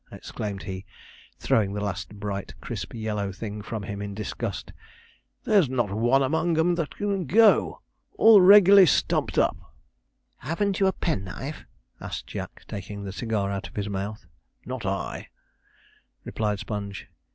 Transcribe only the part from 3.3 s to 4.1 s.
thing from him